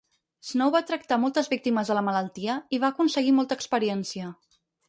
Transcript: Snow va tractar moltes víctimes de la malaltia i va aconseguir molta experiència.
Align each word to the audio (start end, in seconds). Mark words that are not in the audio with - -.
Snow 0.51 0.71
va 0.75 0.79
tractar 0.91 1.19
moltes 1.25 1.51
víctimes 1.51 1.93
de 1.93 1.99
la 1.99 2.05
malaltia 2.09 2.57
i 2.79 2.83
va 2.85 2.93
aconseguir 2.97 3.37
molta 3.43 3.63
experiència. 3.63 4.35